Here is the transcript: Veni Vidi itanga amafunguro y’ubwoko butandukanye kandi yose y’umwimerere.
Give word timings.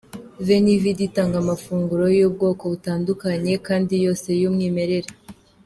Veni 0.47 0.73
Vidi 0.83 1.03
itanga 1.09 1.35
amafunguro 1.43 2.03
y’ubwoko 2.17 2.63
butandukanye 2.71 3.53
kandi 3.67 3.93
yose 4.05 4.27
y’umwimerere. 4.41 5.09